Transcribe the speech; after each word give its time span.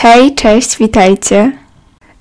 Hej, 0.00 0.34
cześć, 0.34 0.78
witajcie. 0.78 1.52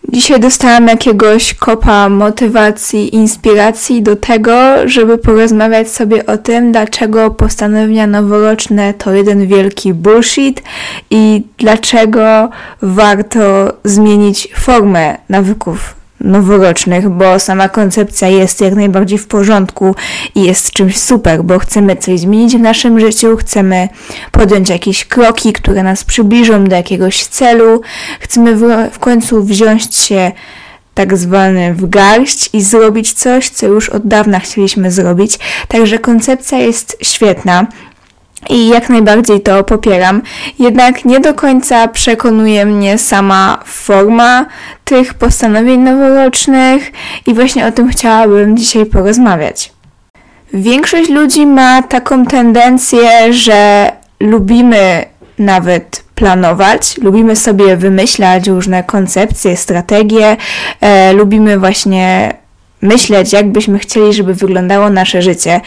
Dzisiaj 0.09 0.39
dostałam 0.39 0.87
jakiegoś 0.87 1.53
kopa 1.53 2.09
motywacji, 2.09 3.15
inspiracji 3.15 4.01
do 4.01 4.15
tego, 4.15 4.53
żeby 4.85 5.17
porozmawiać 5.17 5.91
sobie 5.91 6.25
o 6.25 6.37
tym, 6.37 6.71
dlaczego 6.71 7.31
postanowienia 7.31 8.07
noworoczne 8.07 8.93
to 8.93 9.13
jeden 9.13 9.47
wielki 9.47 9.93
bullshit 9.93 10.63
i 11.09 11.43
dlaczego 11.57 12.49
warto 12.81 13.73
zmienić 13.83 14.47
formę 14.55 15.17
nawyków 15.29 15.96
noworocznych, 16.21 17.09
bo 17.09 17.39
sama 17.39 17.69
koncepcja 17.69 18.27
jest 18.27 18.61
jak 18.61 18.75
najbardziej 18.75 19.17
w 19.17 19.27
porządku 19.27 19.95
i 20.35 20.43
jest 20.43 20.71
czymś 20.71 20.97
super, 20.97 21.43
bo 21.43 21.59
chcemy 21.59 21.95
coś 21.95 22.19
zmienić 22.19 22.57
w 22.57 22.61
naszym 22.61 22.99
życiu, 22.99 23.37
chcemy 23.37 23.89
podjąć 24.31 24.69
jakieś 24.69 25.05
kroki, 25.05 25.53
które 25.53 25.83
nas 25.83 26.03
przybliżą 26.03 26.63
do 26.63 26.75
jakiegoś 26.75 27.25
celu, 27.25 27.81
chcemy 28.19 28.55
w, 28.55 28.91
w 28.91 28.99
końcu 28.99 29.43
wziąć 29.43 29.95
się 29.95 30.31
tak 30.93 31.17
zwany 31.17 31.73
w 31.73 31.89
garść 31.89 32.49
i 32.53 32.61
zrobić 32.61 33.13
coś, 33.13 33.49
co 33.49 33.67
już 33.67 33.89
od 33.89 34.07
dawna 34.07 34.39
chcieliśmy 34.39 34.91
zrobić. 34.91 35.39
Także 35.67 35.99
koncepcja 35.99 36.57
jest 36.57 36.97
świetna 37.01 37.67
i 38.49 38.67
jak 38.67 38.89
najbardziej 38.89 39.41
to 39.41 39.63
popieram. 39.63 40.21
Jednak 40.59 41.05
nie 41.05 41.19
do 41.19 41.33
końca 41.33 41.87
przekonuje 41.87 42.65
mnie 42.65 42.97
sama 42.97 43.59
forma 43.65 44.45
tych 44.83 45.13
postanowień 45.13 45.79
noworocznych 45.79 46.91
i 47.27 47.33
właśnie 47.33 47.67
o 47.67 47.71
tym 47.71 47.89
chciałabym 47.89 48.57
dzisiaj 48.57 48.85
porozmawiać. 48.85 49.71
Większość 50.53 51.09
ludzi 51.09 51.45
ma 51.45 51.81
taką 51.81 52.25
tendencję, 52.25 53.33
że 53.33 53.91
lubimy 54.19 55.05
nawet 55.39 56.03
planować, 56.15 56.97
lubimy 56.97 57.35
sobie 57.35 57.77
wymyślać 57.77 58.47
różne 58.47 58.83
koncepcje, 58.83 59.57
strategie, 59.57 60.37
e, 60.81 61.13
lubimy 61.13 61.59
właśnie 61.59 62.33
myśleć, 62.81 63.33
jak 63.33 63.51
byśmy 63.51 63.79
chcieli, 63.79 64.13
żeby 64.13 64.33
wyglądało 64.33 64.89
nasze 64.89 65.21
życie. 65.21 65.61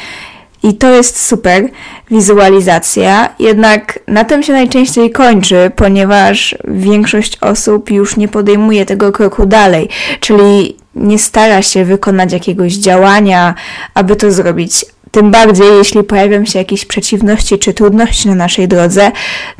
I 0.63 0.75
to 0.75 0.91
jest 0.91 1.27
super 1.27 1.69
wizualizacja, 2.11 3.35
jednak 3.39 3.99
na 4.07 4.25
tym 4.25 4.43
się 4.43 4.53
najczęściej 4.53 5.11
kończy, 5.11 5.71
ponieważ 5.77 6.57
większość 6.69 7.39
osób 7.41 7.91
już 7.91 8.17
nie 8.17 8.29
podejmuje 8.29 8.87
tego 8.87 9.13
kroku 9.13 9.47
dalej, 9.47 9.89
czyli 10.21 10.77
nie 10.95 11.19
stara 11.19 11.63
się 11.63 11.85
wykonać 11.85 12.33
jakiegoś 12.33 12.75
działania, 12.75 13.55
aby 13.95 14.17
to 14.17 14.31
zrobić. 14.31 14.85
Tym 15.11 15.31
bardziej, 15.31 15.67
jeśli 15.79 16.03
pojawią 16.03 16.45
się 16.45 16.59
jakieś 16.59 16.85
przeciwności 16.85 17.59
czy 17.59 17.75
trudności 17.75 18.29
na 18.29 18.35
naszej 18.35 18.69
drodze, 18.69 19.13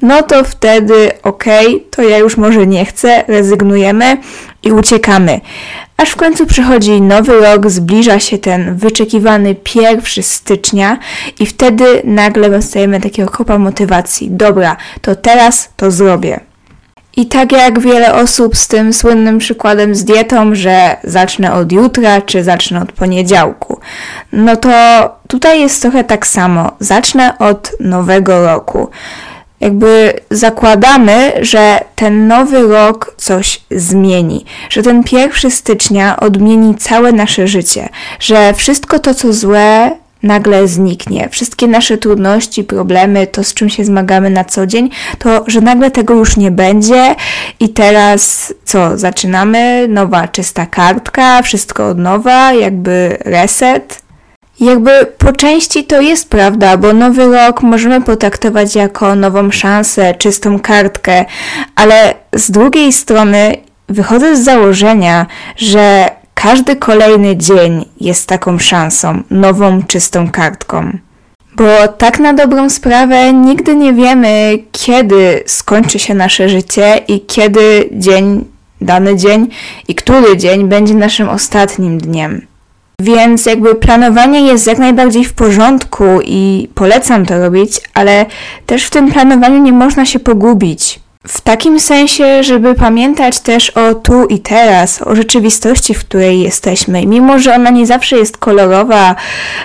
no 0.03 0.23
to 0.23 0.45
wtedy 0.45 1.11
okej, 1.23 1.67
okay, 1.67 1.81
to 1.91 2.03
ja 2.03 2.19
już 2.19 2.37
może 2.37 2.67
nie 2.67 2.85
chcę, 2.85 3.25
rezygnujemy 3.29 4.17
i 4.63 4.73
uciekamy. 4.73 5.41
Aż 5.97 6.11
w 6.11 6.17
końcu 6.17 6.47
przychodzi 6.47 7.01
nowy 7.01 7.41
rok, 7.41 7.71
zbliża 7.71 8.21
się 8.21 8.39
ten 8.39 8.77
wyczekiwany 8.77 9.55
pierwszy 9.55 10.23
stycznia 10.23 10.99
i 11.39 11.47
wtedy 11.47 11.85
nagle 12.05 12.51
dostajemy 12.51 13.01
takiego 13.01 13.31
kopa 13.31 13.59
motywacji. 13.59 14.29
Dobra, 14.31 14.77
to 15.01 15.17
teraz 15.17 15.71
to 15.77 15.91
zrobię. 15.91 16.50
I 17.17 17.27
tak 17.27 17.53
jak 17.53 17.81
wiele 17.81 18.15
osób 18.15 18.57
z 18.57 18.69
tym 18.69 18.93
słynnym 18.93 19.39
przykładem 19.39 19.95
z 19.95 20.05
dietą, 20.05 20.55
że 20.55 20.97
zacznę 21.05 21.53
od 21.53 21.73
jutra, 21.73 22.21
czy 22.21 22.45
zacznę 22.45 22.83
od 22.83 22.93
poniedziałku, 22.93 23.81
no 24.33 24.57
to 24.57 24.71
tutaj 25.29 25.61
jest 25.61 25.83
trochę 25.83 26.05
tak 26.05 26.27
samo. 26.27 26.73
Zacznę 26.81 27.39
od 27.39 27.73
nowego 27.81 28.47
roku. 28.47 28.89
Jakby 29.61 30.21
zakładamy, 30.31 31.33
że 31.41 31.81
ten 31.97 32.29
nowy 32.29 32.63
rok 32.69 33.15
coś 33.17 33.61
zmieni, 33.71 34.45
że 34.71 34.83
ten 34.83 35.05
pierwszy 35.05 35.51
stycznia 35.51 36.21
odmieni 36.21 36.75
całe 36.75 37.13
nasze 37.13 37.49
życie, 37.49 37.89
że 38.21 38.55
wszystko 38.55 38.99
to, 38.99 39.15
co 39.15 39.33
złe, 39.33 39.91
nagle 40.23 40.69
zniknie. 40.69 41.29
Wszystkie 41.29 41.69
nasze 41.69 41.99
trudności, 41.99 42.65
problemy, 42.65 43.27
to 43.27 43.45
z 43.45 43.55
czym 43.55 43.71
się 43.71 43.85
zmagamy 43.85 44.31
na 44.31 44.45
co 44.45 44.67
dzień, 44.67 44.91
to 45.19 45.45
że 45.47 45.61
nagle 45.61 45.91
tego 45.91 46.15
już 46.15 46.37
nie 46.37 46.51
będzie 46.51 47.15
i 47.61 47.69
teraz 47.69 48.55
co, 48.65 48.99
zaczynamy, 48.99 49.89
nowa 49.89 50.29
czysta 50.29 50.67
kartka, 50.67 51.43
wszystko 51.43 51.89
od 51.89 51.99
nowa, 51.99 52.53
jakby 52.53 53.19
reset. 53.25 54.03
Jakby 54.61 54.91
po 55.19 55.33
części 55.33 55.85
to 55.85 56.01
jest 56.01 56.31
prawda, 56.31 56.77
bo 56.77 56.93
nowy 56.93 57.27
rok 57.27 57.63
możemy 57.63 58.01
potraktować 58.01 58.75
jako 58.75 59.15
nową 59.15 59.51
szansę, 59.51 60.15
czystą 60.15 60.61
kartkę, 60.61 61.25
ale 61.77 62.15
z 62.35 62.51
drugiej 62.51 62.93
strony 62.93 63.57
wychodzę 63.89 64.37
z 64.37 64.45
założenia, 64.45 65.27
że 65.57 66.11
każdy 66.43 66.77
kolejny 66.77 67.37
dzień 67.37 67.85
jest 68.01 68.29
taką 68.29 68.59
szansą, 68.59 69.23
nową, 69.31 69.83
czystą 69.83 70.31
kartką. 70.31 70.99
Bo 71.57 71.89
tak 71.89 72.19
na 72.19 72.33
dobrą 72.33 72.71
sprawę 72.71 73.33
nigdy 73.33 73.77
nie 73.77 73.93
wiemy, 73.93 74.59
kiedy 74.73 75.43
skończy 75.47 75.99
się 75.99 76.15
nasze 76.15 76.49
życie 76.49 77.01
i 77.09 77.21
kiedy 77.21 77.89
dzień, 77.93 78.45
dany 78.81 79.17
dzień 79.17 79.49
i 79.89 79.95
który 79.95 80.37
dzień 80.37 80.69
będzie 80.69 80.95
naszym 80.95 81.29
ostatnim 81.29 81.99
dniem. 81.99 82.47
Więc 83.01 83.47
jakby 83.47 83.75
planowanie 83.75 84.41
jest 84.41 84.67
jak 84.67 84.79
najbardziej 84.79 85.25
w 85.25 85.33
porządku 85.33 86.05
i 86.25 86.69
polecam 86.75 87.27
to 87.27 87.39
robić, 87.39 87.81
ale 87.95 88.27
też 88.67 88.85
w 88.85 88.91
tym 88.91 89.13
planowaniu 89.13 89.63
nie 89.63 89.73
można 89.73 90.07
się 90.07 90.19
pogubić. 90.19 91.01
W 91.29 91.41
takim 91.41 91.81
sensie, 91.81 92.43
żeby 92.43 92.75
pamiętać 92.75 93.41
też 93.41 93.71
o 93.71 93.95
tu 93.95 94.27
i 94.27 94.39
teraz, 94.39 95.03
o 95.03 95.17
rzeczywistości, 95.17 95.95
w 95.95 95.99
której 95.99 96.41
jesteśmy. 96.41 97.07
mimo, 97.07 97.39
że 97.39 97.55
ona 97.55 97.71
nie 97.71 97.87
zawsze 97.87 98.17
jest 98.17 98.37
kolorowa, 98.37 99.17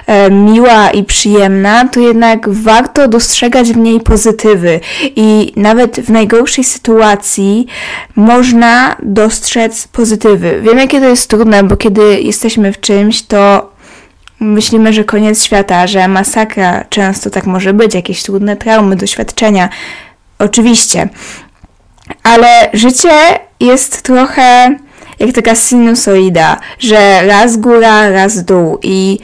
e, 0.08 0.32
miła 0.32 0.90
i 0.90 1.04
przyjemna, 1.04 1.88
to 1.88 2.00
jednak 2.00 2.50
warto 2.50 3.08
dostrzegać 3.08 3.74
w 3.74 3.78
niej 3.78 4.00
pozytywy. 4.00 4.80
I 5.16 5.54
nawet 5.56 6.00
w 6.00 6.10
najgorszej 6.10 6.64
sytuacji 6.64 7.68
można 8.16 8.96
dostrzec 9.04 9.88
pozytywy. 9.88 10.62
Wiem, 10.62 10.78
jakie 10.78 11.00
to 11.00 11.08
jest 11.08 11.30
trudne, 11.30 11.64
bo 11.64 11.78
kiedy 11.78 12.22
jesteśmy 12.22 12.74
w 12.74 12.80
czymś, 12.80 13.22
to 13.22 13.72
myślimy, 14.40 14.94
że 14.94 15.04
koniec 15.04 15.44
świata, 15.44 15.88
że 15.88 16.08
masakra, 16.08 16.84
często 16.90 17.30
tak 17.30 17.46
może 17.46 17.74
być, 17.74 17.96
jakieś 17.96 18.24
trudne 18.24 18.58
traumy, 18.58 18.96
doświadczenia. 18.96 19.70
Oczywiście, 20.40 21.10
ale 22.24 22.70
życie 22.74 23.40
jest 23.60 24.02
trochę 24.02 24.76
jak 25.20 25.32
taka 25.32 25.56
sinusoida, 25.56 26.60
że 26.80 27.28
raz 27.28 27.58
góra, 27.58 28.10
raz 28.10 28.44
dół 28.44 28.80
i 28.84 29.20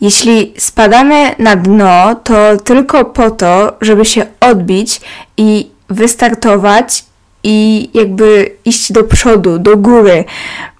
jeśli 0.00 0.54
spadamy 0.58 1.34
na 1.38 1.56
dno, 1.56 2.14
to 2.14 2.56
tylko 2.56 3.04
po 3.04 3.30
to, 3.30 3.76
żeby 3.80 4.04
się 4.04 4.26
odbić 4.40 5.00
i 5.36 5.70
wystartować 5.88 7.04
i 7.42 7.88
jakby 7.94 8.50
iść 8.64 8.92
do 8.92 9.04
przodu, 9.04 9.58
do 9.58 9.76
góry. 9.76 10.24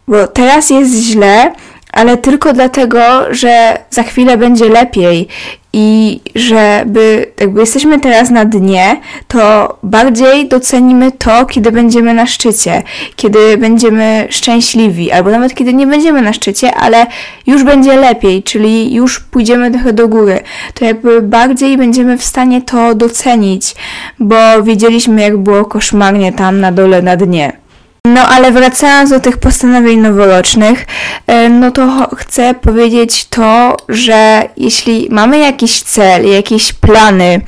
Bo 0.08 0.28
teraz 0.28 0.70
jest 0.70 0.94
źle, 0.94 1.52
ale 1.92 2.16
tylko 2.16 2.52
dlatego, 2.52 3.00
że 3.30 3.78
za 3.90 4.02
chwilę 4.02 4.38
będzie 4.38 4.68
lepiej 4.68 5.28
i 5.72 6.20
żeby 6.34 7.26
jakby 7.40 7.60
jesteśmy 7.60 8.00
teraz 8.00 8.30
na 8.30 8.44
dnie, 8.44 9.00
to 9.28 9.76
bardziej 9.82 10.48
docenimy 10.48 11.12
to, 11.12 11.46
kiedy 11.46 11.72
będziemy 11.72 12.14
na 12.14 12.26
szczycie, 12.26 12.82
kiedy 13.16 13.58
będziemy 13.58 14.26
szczęśliwi, 14.30 15.12
albo 15.12 15.30
nawet 15.30 15.54
kiedy 15.54 15.74
nie 15.74 15.86
będziemy 15.86 16.22
na 16.22 16.32
szczycie, 16.32 16.74
ale 16.74 17.06
już 17.46 17.64
będzie 17.64 17.96
lepiej, 17.96 18.42
czyli 18.42 18.94
już 18.94 19.20
pójdziemy 19.20 19.70
trochę 19.70 19.92
do 19.92 20.08
góry, 20.08 20.40
to 20.74 20.84
jakby 20.84 21.22
bardziej 21.22 21.76
będziemy 21.76 22.18
w 22.18 22.24
stanie 22.24 22.62
to 22.62 22.94
docenić, 22.94 23.74
bo 24.18 24.62
wiedzieliśmy, 24.62 25.22
jak 25.22 25.36
było 25.36 25.64
koszmarnie 25.64 26.32
tam 26.32 26.60
na 26.60 26.72
dole, 26.72 27.02
na 27.02 27.16
dnie. 27.16 27.61
No 28.06 28.20
ale 28.28 28.52
wracając 28.52 29.10
do 29.10 29.20
tych 29.20 29.38
postanowień 29.38 30.00
noworocznych, 30.00 30.86
e, 31.26 31.48
no 31.48 31.70
to 31.70 32.08
chcę 32.16 32.54
powiedzieć 32.54 33.24
to, 33.24 33.76
że 33.88 34.42
jeśli 34.56 35.08
mamy 35.10 35.38
jakiś 35.38 35.82
cel, 35.82 36.26
jakieś 36.30 36.72
plany, 36.72 37.40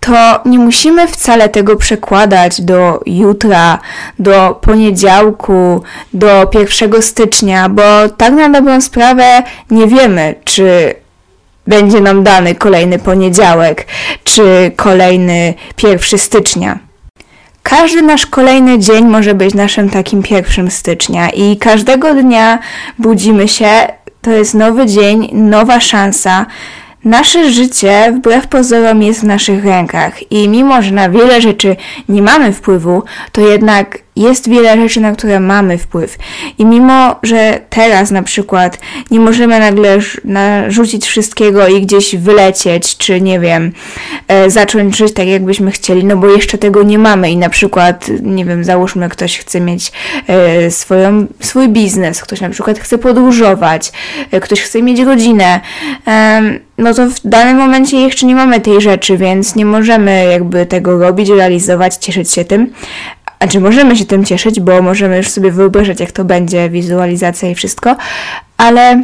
to 0.00 0.40
nie 0.44 0.58
musimy 0.58 1.08
wcale 1.08 1.48
tego 1.48 1.76
przekładać 1.76 2.60
do 2.60 3.00
jutra, 3.06 3.78
do 4.18 4.58
poniedziałku, 4.60 5.82
do 6.12 6.50
1 6.54 7.02
stycznia, 7.02 7.68
bo 7.68 8.08
tak 8.16 8.32
na 8.32 8.48
dobrą 8.48 8.80
sprawę 8.80 9.42
nie 9.70 9.86
wiemy, 9.86 10.34
czy 10.44 10.94
będzie 11.66 12.00
nam 12.00 12.22
dany 12.24 12.54
kolejny 12.54 12.98
poniedziałek, 12.98 13.86
czy 14.24 14.72
kolejny 14.76 15.54
1 15.82 16.18
stycznia. 16.18 16.87
Każdy 17.68 18.02
nasz 18.02 18.26
kolejny 18.26 18.78
dzień 18.78 19.04
może 19.04 19.34
być 19.34 19.54
naszym 19.54 19.90
takim 19.90 20.22
pierwszym 20.22 20.70
stycznia 20.70 21.30
i 21.30 21.56
każdego 21.56 22.14
dnia 22.14 22.58
budzimy 22.98 23.48
się, 23.48 23.68
to 24.20 24.30
jest 24.30 24.54
nowy 24.54 24.86
dzień, 24.86 25.28
nowa 25.32 25.80
szansa. 25.80 26.46
Nasze 27.04 27.50
życie, 27.50 28.12
wbrew 28.16 28.46
pozorom, 28.46 29.02
jest 29.02 29.20
w 29.20 29.24
naszych 29.24 29.64
rękach 29.64 30.32
i 30.32 30.48
mimo, 30.48 30.82
że 30.82 30.90
na 30.90 31.10
wiele 31.10 31.40
rzeczy 31.40 31.76
nie 32.08 32.22
mamy 32.22 32.52
wpływu, 32.52 33.02
to 33.32 33.40
jednak 33.40 33.98
jest 34.18 34.48
wiele 34.48 34.76
rzeczy, 34.76 35.00
na 35.00 35.12
które 35.12 35.40
mamy 35.40 35.78
wpływ. 35.78 36.18
I 36.58 36.66
mimo, 36.66 37.16
że 37.22 37.60
teraz 37.70 38.10
na 38.10 38.22
przykład 38.22 38.78
nie 39.10 39.20
możemy 39.20 39.58
nagle 39.58 39.98
narzucić 40.24 41.06
wszystkiego 41.06 41.68
i 41.68 41.82
gdzieś 41.82 42.16
wylecieć, 42.16 42.96
czy 42.96 43.20
nie 43.20 43.40
wiem, 43.40 43.72
e, 44.28 44.50
zacząć 44.50 44.96
żyć 44.96 45.14
tak, 45.14 45.26
jakbyśmy 45.26 45.70
chcieli, 45.70 46.04
no 46.04 46.16
bo 46.16 46.26
jeszcze 46.26 46.58
tego 46.58 46.82
nie 46.82 46.98
mamy 46.98 47.30
i 47.30 47.36
na 47.36 47.48
przykład, 47.48 48.10
nie 48.22 48.44
wiem, 48.44 48.64
załóżmy, 48.64 49.08
ktoś 49.08 49.38
chce 49.38 49.60
mieć 49.60 49.92
e, 50.26 50.70
swoją, 50.70 51.26
swój 51.40 51.68
biznes, 51.68 52.22
ktoś 52.22 52.40
na 52.40 52.50
przykład 52.50 52.78
chce 52.78 52.98
podróżować, 52.98 53.92
e, 54.30 54.40
ktoś 54.40 54.60
chce 54.60 54.82
mieć 54.82 55.00
rodzinę, 55.00 55.60
no 56.78 56.94
to 56.94 57.06
w 57.06 57.20
danym 57.24 57.56
momencie 57.56 57.96
jeszcze 57.96 58.26
nie 58.26 58.34
mamy 58.34 58.60
tej 58.60 58.80
rzeczy, 58.80 59.16
więc 59.16 59.54
nie 59.54 59.64
możemy 59.64 60.24
jakby 60.32 60.66
tego 60.66 60.98
robić, 60.98 61.28
realizować, 61.28 61.96
cieszyć 61.96 62.30
się 62.30 62.44
tym. 62.44 62.72
A 63.38 63.48
czy 63.48 63.60
możemy 63.60 63.96
się 63.96 64.04
tym 64.04 64.24
cieszyć, 64.24 64.60
bo 64.60 64.82
możemy 64.82 65.16
już 65.16 65.30
sobie 65.30 65.50
wyobrażać, 65.50 66.00
jak 66.00 66.12
to 66.12 66.24
będzie, 66.24 66.70
wizualizacja 66.70 67.50
i 67.50 67.54
wszystko, 67.54 67.96
ale 68.56 69.02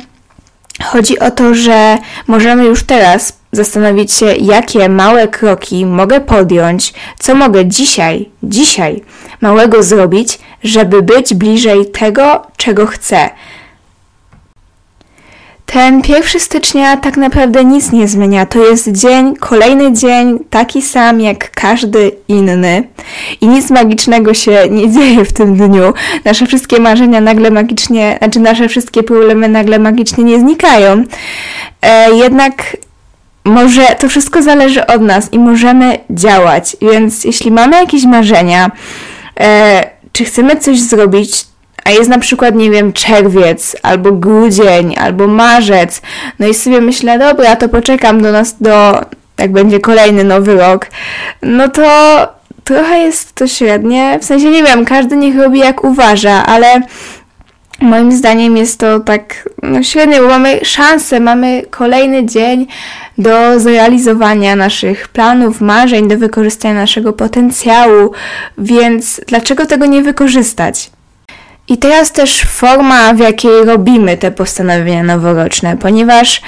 chodzi 0.83 1.19
o 1.19 1.31
to, 1.31 1.55
że 1.55 1.99
możemy 2.27 2.65
już 2.65 2.83
teraz 2.83 3.39
zastanowić 3.53 4.13
się, 4.13 4.27
jakie 4.27 4.89
małe 4.89 5.29
kroki 5.29 5.87
mogę 5.87 6.21
podjąć, 6.21 6.95
co 7.19 7.35
mogę 7.35 7.67
dzisiaj, 7.67 8.29
dzisiaj 8.43 9.03
małego 9.41 9.83
zrobić, 9.83 10.39
żeby 10.65 11.03
być 11.03 11.35
bliżej 11.35 11.91
tego, 11.91 12.47
czego 12.57 12.87
chcę 12.87 13.31
ten 15.67 16.03
1 16.09 16.41
stycznia 16.41 16.97
tak 16.97 17.17
naprawdę 17.17 17.65
nic 17.65 17.93
nie 17.93 18.09
zmienia. 18.09 18.47
To 18.47 18.65
jest 18.65 18.93
dzień, 18.93 19.37
kolejny 19.37 19.93
dzień, 19.93 20.39
taki 20.51 20.83
sam 20.83 21.21
jak 21.21 21.51
każdy 21.51 22.11
inny. 22.29 22.83
I 23.41 23.49
nic 23.49 23.71
magicznego 23.71 24.35
się 24.35 24.63
nie 24.71 24.91
dzieje 24.95 25.25
w 25.25 25.33
tym 25.33 25.57
dniu. 25.57 25.93
Nasze 26.25 26.47
wszystkie 26.47 26.81
marzenia 26.81 27.21
nagle 27.21 27.51
magicznie, 27.51 28.19
znaczy 28.19 28.41
nasze 28.41 28.69
wszystkie 28.69 29.03
problemy 29.03 29.49
nagle 29.49 29.79
magicznie 29.79 30.25
nie 30.25 30.41
znikają. 30.41 31.05
E, 31.83 32.15
jednak 32.15 32.77
może 33.45 33.83
to 33.99 34.09
wszystko 34.09 34.43
zależy 34.43 34.87
od 34.87 35.03
nas 35.03 35.33
i 35.33 35.39
możemy 35.39 35.99
działać. 36.11 36.77
Więc 36.83 37.25
jeśli 37.25 37.51
mamy 37.51 37.77
jakieś 37.77 38.05
marzenia, 38.05 38.71
e, 39.41 39.91
czy 40.13 40.25
chcemy 40.25 40.57
coś 40.57 40.81
zrobić, 40.81 41.47
a 41.85 41.91
jest 41.91 42.11
na 42.11 42.19
przykład, 42.19 42.55
nie 42.55 42.71
wiem, 42.71 42.93
czerwiec, 42.93 43.77
albo 43.83 44.13
grudzień, 44.13 44.95
albo 44.99 45.27
marzec, 45.27 46.03
no 46.39 46.47
i 46.47 46.55
sobie 46.55 46.81
myślę, 46.81 47.19
dobra, 47.19 47.57
to 47.57 47.69
poczekam 47.69 48.23
do 48.23 48.33
nas, 48.33 48.57
do, 48.61 49.01
jak 49.39 49.53
będzie 49.53 49.81
kolejny 49.81 50.25
nowy 50.25 50.55
rok, 50.55 50.87
no 51.43 51.69
to 51.69 51.83
trochę 52.65 52.99
jest 52.99 53.33
to 53.33 53.47
średnie, 53.47 54.19
w 54.21 54.25
sensie, 54.25 54.51
nie 54.51 54.63
wiem, 54.63 54.85
każdy 54.85 55.17
niech 55.17 55.37
robi 55.37 55.59
jak 55.59 55.85
uważa, 55.85 56.47
ale 56.47 56.81
moim 57.81 58.13
zdaniem 58.13 58.57
jest 58.57 58.81
to 58.81 59.01
tak 59.01 59.49
no 59.63 59.83
średnio, 59.83 60.23
bo 60.23 60.29
mamy 60.29 60.61
szansę, 60.65 61.21
mamy 61.21 61.63
kolejny 61.71 62.27
dzień 62.27 62.67
do 63.19 63.61
zrealizowania 63.61 64.57
naszych 64.57 65.09
planów, 65.09 65.61
marzeń, 65.61 66.09
do 66.09 66.19
wykorzystania 66.19 66.75
naszego 66.75 67.13
potencjału, 67.13 68.13
więc 68.59 69.21
dlaczego 69.27 69.67
tego 69.67 69.87
nie 69.87 70.03
wykorzystać? 70.03 70.91
I 71.69 71.79
teraz 71.79 72.13
też 72.13 72.43
forma, 72.43 73.15
w 73.15 73.19
jakiej 73.19 73.65
robimy 73.65 74.17
te 74.17 74.31
postanowienia 74.31 75.03
noworoczne, 75.03 75.77
ponieważ 75.77 76.43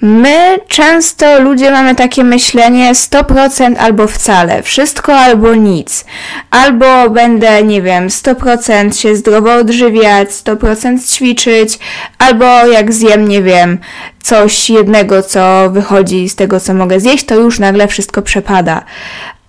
my 0.00 0.58
często 0.68 1.40
ludzie 1.40 1.70
mamy 1.70 1.94
takie 1.94 2.24
myślenie 2.24 2.94
100% 2.94 3.76
albo 3.78 4.06
wcale, 4.06 4.62
wszystko 4.62 5.16
albo 5.16 5.54
nic. 5.54 6.04
Albo 6.50 7.10
będę, 7.10 7.62
nie 7.62 7.82
wiem, 7.82 8.08
100% 8.08 9.00
się 9.00 9.16
zdrowo 9.16 9.54
odżywiać, 9.54 10.28
100% 10.28 11.14
ćwiczyć, 11.14 11.78
albo 12.18 12.44
jak 12.66 12.92
zjem, 12.92 13.28
nie 13.28 13.42
wiem, 13.42 13.78
coś 14.22 14.70
jednego, 14.70 15.22
co 15.22 15.70
wychodzi 15.70 16.28
z 16.28 16.34
tego, 16.34 16.60
co 16.60 16.74
mogę 16.74 17.00
zjeść, 17.00 17.24
to 17.24 17.34
już 17.34 17.58
nagle 17.58 17.88
wszystko 17.88 18.22
przepada. 18.22 18.84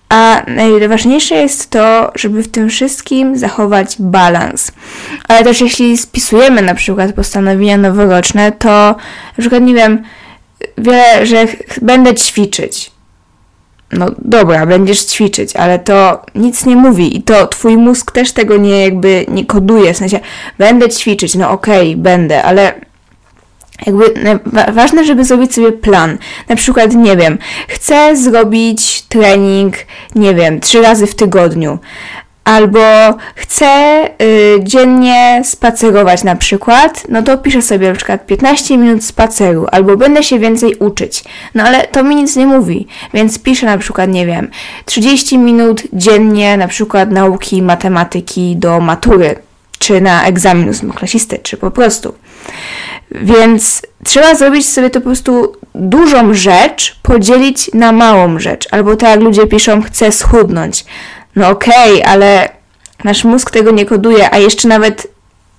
A 0.08 0.42
najważniejsze 0.46 1.34
jest 1.34 1.70
to, 1.70 2.12
żeby 2.14 2.42
w 2.42 2.48
tym 2.48 2.68
wszystkim 2.68 3.38
zachować 3.38 3.96
balans. 3.98 4.72
Ale 5.28 5.44
też 5.44 5.60
jeśli 5.60 5.96
spisujemy 5.98 6.62
na 6.62 6.74
przykład 6.74 7.12
postanowienia 7.12 7.76
noworoczne, 7.76 8.52
to 8.52 8.68
na 8.68 9.40
przykład 9.40 9.62
nie 9.62 9.74
wiem, 9.74 10.02
wiele, 10.78 11.26
że 11.26 11.46
będę 11.82 12.14
ćwiczyć. 12.14 12.90
No 13.92 14.06
dobra, 14.18 14.66
będziesz 14.66 15.04
ćwiczyć, 15.04 15.56
ale 15.56 15.78
to 15.78 16.22
nic 16.34 16.66
nie 16.66 16.76
mówi 16.76 17.16
i 17.16 17.22
to 17.22 17.46
twój 17.46 17.76
mózg 17.76 18.12
też 18.12 18.32
tego 18.32 18.56
nie 18.56 18.84
jakby 18.84 19.26
nie 19.28 19.46
koduje, 19.46 19.94
w 19.94 19.96
sensie 19.96 20.20
będę 20.58 20.88
ćwiczyć, 20.88 21.34
no 21.34 21.50
okej, 21.50 21.90
okay, 21.90 22.02
będę, 22.02 22.42
ale 22.42 22.74
jakby 23.86 24.14
ważne, 24.72 25.04
żeby 25.04 25.24
zrobić 25.24 25.54
sobie 25.54 25.72
plan. 25.72 26.18
Na 26.48 26.56
przykład, 26.56 26.94
nie 26.94 27.16
wiem, 27.16 27.38
chcę 27.68 28.16
zrobić 28.16 29.02
trening, 29.02 29.74
nie 30.14 30.34
wiem, 30.34 30.60
trzy 30.60 30.82
razy 30.82 31.06
w 31.06 31.14
tygodniu. 31.14 31.78
Albo 32.44 32.80
chcę 33.34 34.02
y, 34.22 34.58
dziennie 34.62 35.42
spacerować 35.44 36.24
na 36.24 36.36
przykład, 36.36 37.06
no 37.08 37.22
to 37.22 37.38
piszę 37.38 37.62
sobie 37.62 37.88
na 37.88 37.94
przykład 37.94 38.26
15 38.26 38.78
minut 38.78 39.04
spaceru, 39.04 39.66
albo 39.72 39.96
będę 39.96 40.22
się 40.22 40.38
więcej 40.38 40.74
uczyć. 40.74 41.24
No 41.54 41.64
ale 41.64 41.84
to 41.84 42.02
mi 42.02 42.16
nic 42.16 42.36
nie 42.36 42.46
mówi, 42.46 42.86
więc 43.14 43.38
piszę 43.38 43.66
na 43.66 43.78
przykład, 43.78 44.10
nie 44.10 44.26
wiem, 44.26 44.50
30 44.84 45.38
minut 45.38 45.82
dziennie 45.92 46.56
na 46.56 46.68
przykład 46.68 47.10
nauki 47.10 47.62
matematyki 47.62 48.56
do 48.56 48.80
matury, 48.80 49.34
czy 49.78 50.00
na 50.00 50.26
egzamin 50.26 50.68
ósmoklasisty, 50.68 51.38
czy 51.42 51.56
po 51.56 51.70
prostu. 51.70 52.14
Więc 53.10 53.82
trzeba 54.04 54.34
zrobić 54.34 54.68
sobie 54.68 54.90
to 54.90 55.00
po 55.00 55.04
prostu 55.04 55.56
dużą 55.74 56.34
rzecz, 56.34 56.98
podzielić 57.02 57.70
na 57.74 57.92
małą 57.92 58.38
rzecz. 58.38 58.68
Albo 58.70 58.96
tak 58.96 59.10
jak 59.10 59.20
ludzie 59.20 59.46
piszą, 59.46 59.82
chcę 59.82 60.12
schudnąć. 60.12 60.84
No 61.36 61.48
okej, 61.48 62.02
okay, 62.02 62.12
ale 62.12 62.48
nasz 63.04 63.24
mózg 63.24 63.50
tego 63.50 63.70
nie 63.70 63.86
koduje, 63.86 64.34
a 64.34 64.38
jeszcze 64.38 64.68
nawet 64.68 65.06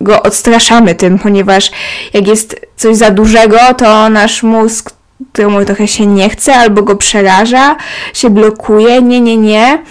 go 0.01 0.23
odstraszamy 0.23 0.95
tym, 0.95 1.19
ponieważ 1.19 1.71
jak 2.13 2.27
jest 2.27 2.55
coś 2.75 2.95
za 2.95 3.11
dużego, 3.11 3.57
to 3.77 4.09
nasz 4.09 4.43
mózg 4.43 4.97
któremu 5.33 5.65
trochę 5.65 5.87
się 5.87 6.05
nie 6.05 6.29
chce, 6.29 6.55
albo 6.55 6.83
go 6.83 6.95
przeraża, 6.95 7.75
się 8.13 8.29
blokuje, 8.29 9.01
nie, 9.01 9.21
nie, 9.21 9.37
nie. 9.37 9.83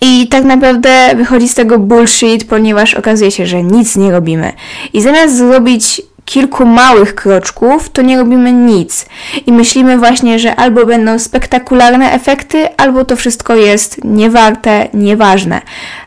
I 0.00 0.28
tak 0.28 0.44
naprawdę 0.44 1.14
wychodzi 1.16 1.48
z 1.48 1.54
tego 1.54 1.78
bullshit, 1.78 2.44
ponieważ 2.44 2.94
okazuje 2.94 3.30
się, 3.30 3.46
że 3.46 3.62
nic 3.62 3.96
nie 3.96 4.12
robimy. 4.12 4.52
I 4.92 5.02
zamiast 5.02 5.36
zrobić 5.36 6.02
kilku 6.26 6.66
małych 6.66 7.14
kroczków, 7.14 7.90
to 7.90 8.02
nie 8.02 8.16
robimy 8.16 8.52
nic. 8.52 9.06
I 9.46 9.52
myślimy 9.52 9.98
właśnie, 9.98 10.38
że 10.38 10.56
albo 10.56 10.86
będą 10.86 11.18
spektakularne 11.18 12.12
efekty, 12.12 12.76
albo 12.76 13.04
to 13.04 13.16
wszystko 13.16 13.54
jest 13.54 14.04
niewarte, 14.04 14.88
nieważne. 14.94 15.60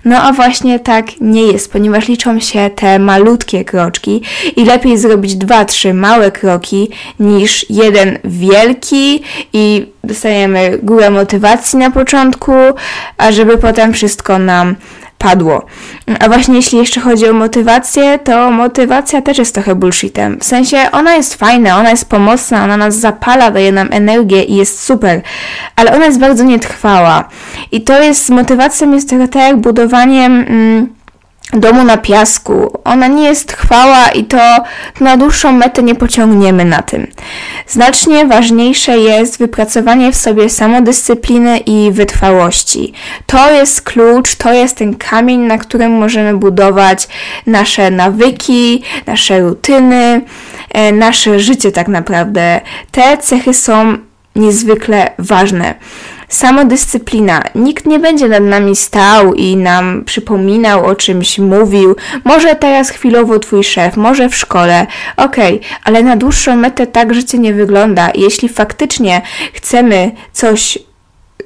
No 0.05 0.17
a 0.17 0.33
właśnie 0.33 0.79
tak 0.79 1.05
nie 1.21 1.41
jest, 1.41 1.71
ponieważ 1.71 2.07
liczą 2.07 2.39
się 2.39 2.69
te 2.75 2.99
malutkie 2.99 3.65
kroczki 3.65 4.21
i 4.55 4.65
lepiej 4.65 4.97
zrobić 4.97 5.35
dwa, 5.35 5.65
trzy 5.65 5.93
małe 5.93 6.31
kroki 6.31 6.89
niż 7.19 7.65
jeden 7.69 8.17
wielki 8.23 9.23
i 9.53 9.85
dostajemy 10.03 10.79
górę 10.83 11.09
motywacji 11.09 11.79
na 11.79 11.91
początku, 11.91 12.51
a 13.17 13.31
żeby 13.31 13.57
potem 13.57 13.93
wszystko 13.93 14.39
nam 14.39 14.75
padło. 15.19 15.65
A 16.19 16.27
właśnie 16.27 16.55
jeśli 16.55 16.77
jeszcze 16.77 17.01
chodzi 17.01 17.27
o 17.27 17.33
motywację, 17.33 18.19
to 18.19 18.51
motywacja 18.51 19.21
też 19.21 19.38
jest 19.38 19.53
trochę 19.53 19.75
bullshitem. 19.75 20.39
W 20.39 20.43
sensie 20.43 20.77
ona 20.91 21.15
jest 21.15 21.35
fajna, 21.35 21.77
ona 21.77 21.89
jest 21.89 22.09
pomocna, 22.09 22.63
ona 22.63 22.77
nas 22.77 22.95
zapala, 22.95 23.51
daje 23.51 23.71
nam 23.71 23.88
energię 23.91 24.43
i 24.43 24.55
jest 24.55 24.83
super, 24.83 25.21
ale 25.75 25.95
ona 25.95 26.05
jest 26.05 26.19
bardzo 26.19 26.43
nietrwała. 26.43 27.29
I 27.71 27.81
to 27.81 28.03
jest, 28.03 28.25
z 28.25 28.29
motywacją 28.29 28.91
jest 28.91 29.09
trochę 29.09 29.27
tak 29.27 29.41
jak 29.41 29.57
budowaniem... 29.57 30.45
Mm, 30.47 30.99
domu 31.53 31.84
na 31.84 31.98
piasku. 31.98 32.79
Ona 32.84 33.08
nie 33.08 33.24
jest 33.24 33.48
trwała 33.48 34.10
i 34.10 34.24
to 34.24 34.38
na 35.00 35.18
dłuższą 35.18 35.51
metę 35.51 35.84
nie 35.84 35.96
pociągniemy 35.96 36.65
na 36.65 36.82
tym. 36.82 37.08
Znacznie 37.68 38.25
ważniejsze 38.25 38.98
jest 38.98 39.39
wypracowanie 39.39 40.12
w 40.12 40.15
sobie 40.15 40.50
samodyscypliny 40.50 41.58
i 41.58 41.91
wytrwałości. 41.91 42.94
To 43.25 43.51
jest 43.51 43.82
klucz, 43.82 44.36
to 44.36 44.53
jest 44.53 44.77
ten 44.77 44.96
kamień, 44.96 45.39
na 45.39 45.58
którym 45.58 45.91
możemy 45.91 46.38
budować 46.38 47.08
nasze 47.46 47.91
nawyki, 47.91 48.84
nasze 49.08 49.39
rutyny, 49.39 50.22
e, 50.70 50.91
nasze 50.91 51.39
życie 51.39 51.72
tak 51.72 51.88
naprawdę. 51.88 52.62
Te 52.91 53.18
cechy 53.18 53.53
są 53.53 53.98
niezwykle 54.36 55.12
ważne 55.20 55.75
samodyscyplina. 56.29 57.43
Nikt 57.55 57.86
nie 57.86 58.00
będzie 58.00 58.29
nad 58.29 58.43
nami 58.43 58.75
stał 58.75 59.33
i 59.33 59.55
nam 59.55 60.03
przypominał 60.05 60.86
o 60.86 60.95
czymś, 60.95 61.39
mówił. 61.39 61.95
Może 62.24 62.55
teraz 62.55 62.89
chwilowo 62.89 63.39
twój 63.39 63.63
szef, 63.63 63.98
może 63.98 64.29
w 64.29 64.36
szkole. 64.36 64.88
Okej, 65.17 65.55
okay, 65.55 65.69
ale 65.83 66.03
na 66.03 66.17
dłuższą 66.17 66.55
metę 66.55 66.88
tak 66.88 67.13
życie 67.13 67.39
nie 67.39 67.53
wygląda. 67.53 68.12
Jeśli 68.15 68.50
faktycznie 68.50 69.21
chcemy 69.53 70.12
coś 70.33 70.79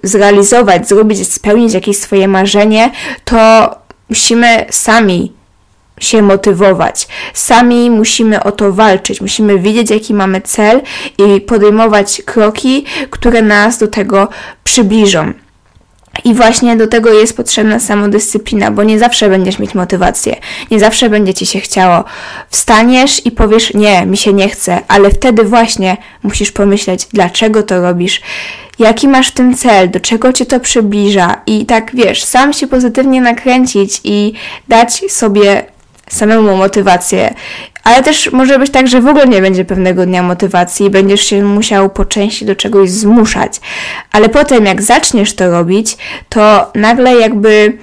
zrealizować, 0.04 0.88
zrobić, 0.88 1.34
spełnić 1.34 1.74
jakieś 1.74 1.98
swoje 1.98 2.28
marzenie, 2.28 2.92
to 3.26 3.70
musimy 4.10 4.66
sami 4.70 5.32
się 6.00 6.22
motywować. 6.22 7.08
Sami 7.34 7.90
musimy 7.90 8.44
o 8.44 8.52
to 8.52 8.74
walczyć, 8.74 9.22
musimy 9.22 9.60
wiedzieć, 9.60 9.90
jaki 9.90 10.14
mamy 10.14 10.42
cel 10.42 10.82
i 11.18 11.42
podejmować 11.42 12.22
kroki, 12.26 12.86
które 13.10 13.42
nas 13.42 13.78
do 13.78 13.88
tego 13.88 14.28
przybliżą. 14.64 15.34
I 16.24 16.34
właśnie 16.34 16.76
do 16.78 16.88
tego 16.88 17.14
jest 17.14 17.38
potrzebna 17.38 17.80
samodyscyplina, 17.80 18.72
bo 18.72 18.84
nie 18.84 19.00
zawsze 19.00 19.30
będziesz 19.30 19.60
mieć 19.60 19.76
motywację, 19.76 20.36
nie 20.72 20.80
zawsze 20.80 21.10
będzie 21.10 21.34
ci 21.34 21.46
się 21.46 21.60
chciało. 21.60 22.04
Wstaniesz 22.50 23.26
i 23.26 23.32
powiesz: 23.32 23.74
Nie, 23.74 24.06
mi 24.06 24.18
się 24.18 24.34
nie 24.34 24.50
chce, 24.50 24.82
ale 24.88 25.10
wtedy 25.10 25.44
właśnie 25.44 25.98
musisz 26.24 26.52
pomyśleć, 26.52 27.08
dlaczego 27.14 27.64
to 27.64 27.82
robisz, 27.82 28.22
jaki 28.80 29.08
masz 29.08 29.28
w 29.28 29.32
tym 29.32 29.58
cel, 29.58 29.90
do 29.90 30.00
czego 30.00 30.34
cię 30.34 30.46
to 30.46 30.60
przybliża, 30.60 31.42
i 31.46 31.66
tak 31.66 31.96
wiesz, 31.96 32.24
sam 32.24 32.54
się 32.54 32.68
pozytywnie 32.68 33.22
nakręcić 33.22 34.02
i 34.04 34.34
dać 34.68 35.04
sobie 35.12 35.73
samemu 36.14 36.58
motywację. 36.58 37.34
Ale 37.84 38.04
też 38.04 38.32
może 38.32 38.60
być 38.60 38.72
tak, 38.72 38.88
że 38.88 39.02
w 39.02 39.08
ogóle 39.08 39.28
nie 39.28 39.42
będzie 39.42 39.66
pewnego 39.66 40.06
dnia 40.06 40.24
motywacji 40.24 40.86
i 40.86 40.90
będziesz 40.90 41.22
się 41.22 41.44
musiał 41.44 41.90
po 41.90 42.06
części 42.06 42.46
do 42.46 42.56
czegoś 42.56 42.90
zmuszać. 42.90 43.62
Ale 44.12 44.30
potem, 44.30 44.66
jak 44.66 44.82
zaczniesz 44.82 45.36
to 45.36 45.52
robić, 45.52 45.98
to 46.30 46.72
nagle 46.76 47.16
jakby 47.16 47.78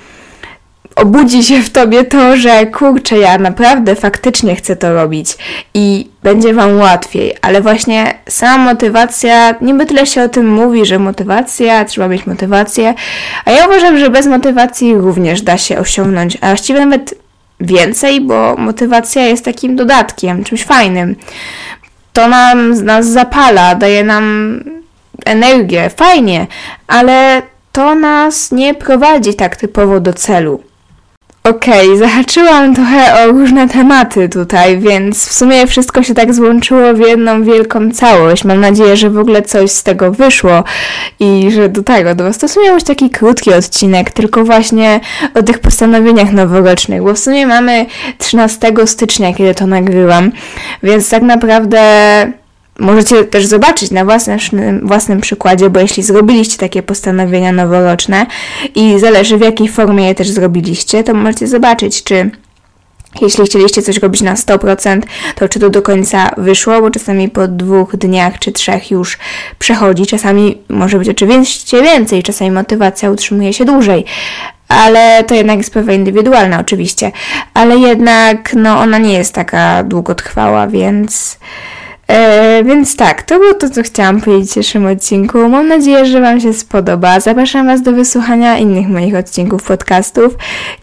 obudzi 0.97 1.45
się 1.45 1.63
w 1.63 1.71
tobie 1.71 2.05
to, 2.05 2.37
że 2.37 2.67
kurczę, 2.67 3.19
ja 3.19 3.39
naprawdę 3.39 3.95
faktycznie 3.95 4.57
chcę 4.57 4.77
to 4.77 4.95
robić 4.95 5.37
i 5.75 6.09
będzie 6.23 6.55
wam 6.55 6.79
łatwiej, 6.79 7.35
ale 7.43 7.61
właśnie 7.61 8.15
sama 8.29 8.65
motywacja, 8.65 9.55
niby 9.61 9.87
tyle 9.87 10.07
się 10.07 10.23
o 10.23 10.29
tym 10.29 10.49
mówi, 10.49 10.87
że 10.87 10.99
motywacja, 10.99 11.85
trzeba 11.85 12.09
mieć 12.09 12.27
motywację, 12.27 12.95
a 13.45 13.51
ja 13.51 13.67
uważam, 13.67 13.99
że 13.99 14.11
bez 14.11 14.27
motywacji 14.27 14.95
również 14.95 15.43
da 15.43 15.59
się 15.59 15.79
osiągnąć, 15.79 16.39
a 16.41 16.47
właściwie 16.47 16.81
nawet 16.81 17.15
więcej, 17.61 18.21
bo 18.21 18.57
motywacja 18.59 19.27
jest 19.27 19.45
takim 19.45 19.77
dodatkiem, 19.77 20.45
czymś 20.45 20.65
fajnym. 20.65 21.17
To 22.13 22.29
nam 22.29 22.85
nas 22.85 23.07
zapala, 23.07 23.75
daje 23.75 24.05
nam 24.05 24.59
energię, 25.27 25.91
fajnie, 25.97 26.47
ale 26.87 27.43
to 27.73 27.95
nas 27.95 28.53
nie 28.53 28.75
prowadzi 28.75 29.35
tak 29.35 29.57
typowo 29.57 30.01
do 30.01 30.13
celu. 30.13 30.70
Okej, 31.45 31.87
okay, 31.87 31.99
zahaczyłam 31.99 32.75
trochę 32.75 33.25
o 33.25 33.27
różne 33.27 33.69
tematy 33.69 34.29
tutaj, 34.29 34.79
więc 34.79 35.29
w 35.29 35.33
sumie 35.33 35.67
wszystko 35.67 36.03
się 36.03 36.15
tak 36.15 36.35
złączyło 36.35 36.95
w 36.95 36.99
jedną 36.99 37.43
wielką 37.43 37.91
całość. 37.91 38.45
Mam 38.45 38.61
nadzieję, 38.61 38.97
że 38.97 39.11
w 39.11 39.19
ogóle 39.19 39.43
coś 39.43 39.71
z 39.71 39.83
tego 39.83 40.13
wyszło 40.13 40.65
i 41.21 41.51
że 41.51 41.69
do 41.69 41.83
tego 41.83 42.15
do 42.15 42.25
Was 42.25 42.39
to 42.39 42.49
w 42.49 42.51
sumie 42.51 42.69
już 42.69 42.85
taki 42.85 43.11
krótki 43.11 43.55
odcinek, 43.55 44.11
tylko 44.11 44.45
właśnie 44.45 45.01
o 45.35 45.43
tych 45.43 45.59
postanowieniach 45.59 46.33
noworocznych, 46.33 47.03
bo 47.03 47.15
w 47.15 47.19
sumie 47.19 47.47
mamy 47.47 47.87
13 48.19 48.73
stycznia, 48.87 49.35
kiedy 49.35 49.55
to 49.55 49.67
nagrywam, 49.67 50.33
więc 50.83 51.11
tak 51.11 51.23
naprawdę 51.23 51.81
Możecie 52.81 53.25
też 53.25 53.47
zobaczyć 53.47 53.91
na 53.91 54.05
własnym, 54.05 54.39
własnym 54.83 55.21
przykładzie, 55.21 55.71
bo 55.71 55.81
jeśli 55.81 56.03
zrobiliście 56.03 56.59
takie 56.59 56.83
postanowienia 56.83 57.53
noworoczne 57.53 58.27
i 58.75 58.99
zależy 58.99 59.39
w 59.39 59.41
jakiej 59.41 59.69
formie 59.69 60.07
je 60.07 60.15
też 60.15 60.29
zrobiliście, 60.31 61.05
to 61.05 61.15
możecie 61.15 61.47
zobaczyć, 61.47 62.05
czy 62.05 62.31
jeśli 63.23 63.45
chcieliście 63.45 63.83
coś 63.83 63.99
robić 63.99 64.21
na 64.21 64.35
100%, 64.35 65.01
to 65.35 65.49
czy 65.49 65.61
to 65.61 65.71
do 65.71 65.83
końca 65.83 66.31
wyszło, 66.37 66.81
bo 66.81 66.91
czasami 66.91 67.29
po 67.29 67.49
dwóch 67.49 67.97
dniach 67.97 68.39
czy 68.39 68.53
trzech 68.53 68.91
już 68.91 69.19
przechodzi, 69.59 70.07
czasami 70.07 70.59
może 70.69 70.99
być 70.99 71.09
oczywiście 71.09 71.83
więcej, 71.83 72.23
czasami 72.23 72.51
motywacja 72.51 73.11
utrzymuje 73.11 73.53
się 73.53 73.65
dłużej, 73.65 74.05
ale 74.69 75.25
to 75.25 75.35
jednak 75.35 75.57
jest 75.57 75.71
sprawa 75.71 75.93
indywidualna 75.93 76.61
oczywiście, 76.61 77.13
ale 77.55 77.79
jednak 77.79 78.55
no 78.55 78.79
ona 78.79 78.99
nie 78.99 79.13
jest 79.13 79.35
taka 79.35 79.83
długotrwała, 79.83 80.67
więc 80.67 81.39
E, 82.11 82.65
więc 82.65 82.97
tak, 82.97 83.23
to 83.23 83.39
było 83.39 83.55
to, 83.55 83.71
co 83.71 83.83
chciałam 83.83 84.21
powiedzieć 84.21 84.47
w 84.47 84.49
dzisiejszym 84.49 84.87
odcinku. 84.87 85.49
Mam 85.49 85.69
nadzieję, 85.69 86.07
że 86.07 86.21
Wam 86.21 86.41
się 86.41 86.53
spodoba. 86.53 87.21
Zapraszam 87.21 87.67
Was 87.67 87.83
do 87.83 87.93
wysłuchania 87.93 88.59
innych 88.59 88.89
moich 88.89 89.15
odcinków 89.15 89.63
podcastów 89.63 90.35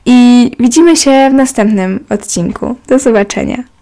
i 0.05 0.51
widzimy 0.59 0.95
się 0.95 1.29
w 1.31 1.33
następnym 1.33 2.05
odcinku. 2.09 2.75
Do 2.87 2.99
zobaczenia. 2.99 3.76